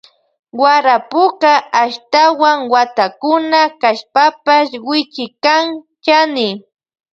[0.61, 1.51] Warapuka
[1.83, 5.65] ashtawan watakuna kashpapash wichikan
[6.05, 6.47] chani.